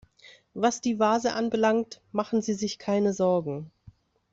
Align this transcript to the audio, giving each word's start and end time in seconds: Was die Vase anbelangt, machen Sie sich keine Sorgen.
Was 0.55 0.81
die 0.81 0.97
Vase 0.97 1.33
anbelangt, 1.33 2.01
machen 2.11 2.41
Sie 2.41 2.55
sich 2.55 2.79
keine 2.79 3.13
Sorgen. 3.13 3.69